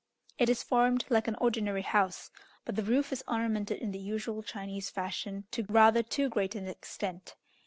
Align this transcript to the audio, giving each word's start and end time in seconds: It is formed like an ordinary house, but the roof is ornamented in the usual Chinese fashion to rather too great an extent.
It 0.39 0.49
is 0.49 0.63
formed 0.63 1.05
like 1.09 1.27
an 1.27 1.35
ordinary 1.35 1.83
house, 1.83 2.31
but 2.65 2.75
the 2.75 2.81
roof 2.81 3.13
is 3.13 3.23
ornamented 3.27 3.77
in 3.83 3.91
the 3.91 3.99
usual 3.99 4.41
Chinese 4.41 4.89
fashion 4.89 5.43
to 5.51 5.63
rather 5.69 6.01
too 6.01 6.27
great 6.27 6.55
an 6.55 6.67
extent. 6.67 7.35